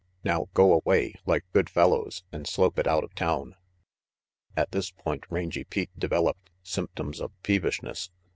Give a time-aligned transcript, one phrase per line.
[0.23, 3.53] Now go away, like good fellows, and slope it out of town."
[4.57, 8.09] At this point Rangy Pete developed symptoms of peevishness.